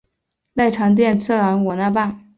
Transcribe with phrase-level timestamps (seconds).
[0.55, 2.23] 濑长龟次郎我那霸。